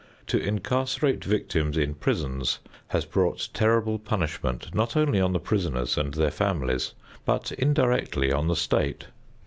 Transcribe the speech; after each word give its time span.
To 0.25 0.39
incarcerate 0.39 1.23
victims 1.23 1.77
in 1.77 1.93
prisons 1.93 2.57
has 2.87 3.05
brought 3.05 3.49
terrible 3.53 3.99
punishment 3.99 4.73
not 4.73 4.95
only 4.97 5.21
on 5.21 5.31
the 5.31 5.39
prisoners 5.39 5.95
and 5.95 6.11
their 6.15 6.31
families, 6.31 6.95
but 7.23 7.51
indirectly 7.51 8.31
on 8.31 8.47
the 8.47 8.55
state. 8.55 9.09